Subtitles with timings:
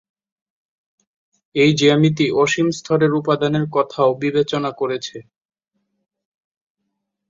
[1.55, 5.17] এই জ্যামিতি অসীম স্তরের উপাদানের কথাও বিবেচনা করেছে।